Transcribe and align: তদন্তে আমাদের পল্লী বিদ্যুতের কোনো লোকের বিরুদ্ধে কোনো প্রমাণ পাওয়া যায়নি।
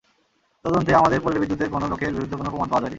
তদন্তে 0.65 0.91
আমাদের 0.95 1.19
পল্লী 1.21 1.39
বিদ্যুতের 1.39 1.69
কোনো 1.69 1.85
লোকের 1.87 2.11
বিরুদ্ধে 2.13 2.35
কোনো 2.37 2.49
প্রমাণ 2.49 2.67
পাওয়া 2.69 2.81
যায়নি। 2.81 2.89